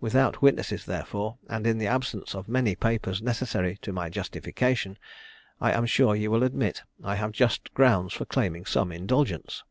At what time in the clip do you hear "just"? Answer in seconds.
7.32-7.74